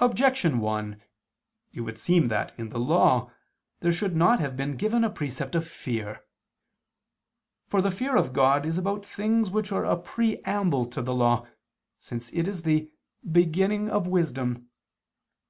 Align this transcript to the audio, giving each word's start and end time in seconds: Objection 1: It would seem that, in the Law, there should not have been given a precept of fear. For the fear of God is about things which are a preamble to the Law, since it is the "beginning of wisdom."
Objection 0.00 0.60
1: 0.60 0.98
It 1.74 1.80
would 1.82 1.98
seem 1.98 2.28
that, 2.28 2.58
in 2.58 2.70
the 2.70 2.78
Law, 2.78 3.30
there 3.80 3.92
should 3.92 4.16
not 4.16 4.40
have 4.40 4.56
been 4.56 4.78
given 4.78 5.04
a 5.04 5.10
precept 5.10 5.54
of 5.54 5.68
fear. 5.68 6.24
For 7.66 7.82
the 7.82 7.90
fear 7.90 8.16
of 8.16 8.32
God 8.32 8.64
is 8.64 8.78
about 8.78 9.04
things 9.04 9.50
which 9.50 9.70
are 9.72 9.84
a 9.84 9.94
preamble 9.98 10.86
to 10.86 11.02
the 11.02 11.12
Law, 11.14 11.46
since 12.00 12.32
it 12.32 12.48
is 12.48 12.62
the 12.62 12.90
"beginning 13.30 13.90
of 13.90 14.06
wisdom." 14.06 14.70